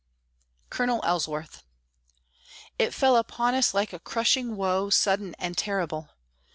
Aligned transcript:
COLONEL 0.71 0.99
ELLSWORTH 1.03 1.61
It 2.79 2.91
fell 2.91 3.15
upon 3.15 3.53
us 3.53 3.75
like 3.75 3.93
a 3.93 3.99
crushing 3.99 4.55
woe, 4.55 4.89
Sudden 4.89 5.35
and 5.37 5.55
terrible. 5.55 6.09